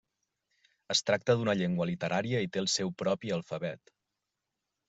[0.95, 3.97] Es tracta d'una llengua literària i té el seu propi alfabet.